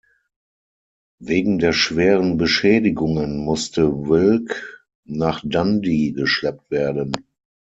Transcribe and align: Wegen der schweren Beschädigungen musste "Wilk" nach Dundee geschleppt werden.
Wegen 1.19 1.59
der 1.59 1.73
schweren 1.73 2.37
Beschädigungen 2.39 3.37
musste 3.37 4.07
"Wilk" 4.07 4.83
nach 5.05 5.41
Dundee 5.43 6.11
geschleppt 6.11 6.71
werden. 6.71 7.11